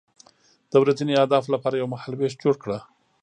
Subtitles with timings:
[0.71, 2.77] د ورځني اهدافو لپاره یو مهالویش جوړ کړه.